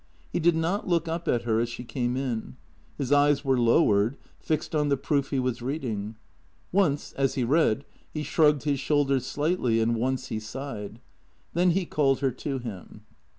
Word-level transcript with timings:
He 0.33 0.39
did 0.39 0.55
not 0.55 0.87
look 0.87 1.07
up 1.07 1.27
at 1.27 1.43
her 1.43 1.59
as 1.59 1.69
she 1.69 1.83
came 1.83 2.17
in. 2.17 2.55
His 2.97 3.11
eyes 3.11 3.45
were 3.45 3.59
lowered, 3.59 4.17
fixed 4.39 4.73
on 4.73 4.89
the 4.89 4.97
proof 4.97 5.29
he 5.29 5.37
was 5.37 5.61
reading. 5.61 6.15
Once, 6.71 7.13
as 7.13 7.35
he 7.35 7.43
read, 7.43 7.85
he 8.11 8.23
shrugged 8.23 8.63
his 8.63 8.79
shoulders 8.79 9.27
slightly, 9.27 9.79
and 9.79 9.95
once 9.95 10.29
he 10.29 10.39
sighed. 10.39 11.01
Then 11.53 11.69
he 11.69 11.85
called 11.85 12.21
her 12.21 12.31
to 12.31 12.57
him. 12.57 13.03